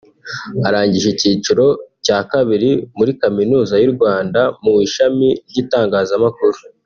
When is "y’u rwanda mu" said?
3.81-4.71